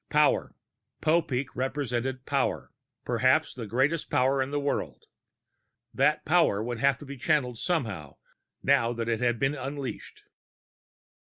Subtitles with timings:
[0.09, 0.55] Power.
[0.99, 2.71] Popeek represented power,
[3.05, 5.03] perhaps the greatest power in the world.
[5.93, 8.17] That power would have to be channeled somehow,
[8.63, 10.23] now that it had been unleashed.